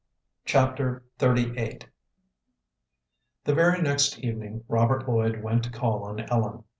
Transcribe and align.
Chapter 0.45 1.03
XXXVIII 1.19 1.81
The 3.43 3.53
very 3.53 3.83
next 3.83 4.17
evening 4.21 4.63
Robert 4.67 5.07
Lloyd 5.07 5.43
went 5.43 5.63
to 5.65 5.71
call 5.71 6.05
on 6.05 6.21
Ellen. 6.21 6.63